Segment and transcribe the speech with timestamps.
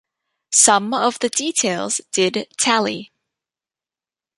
[0.55, 3.11] Some of the details did tally.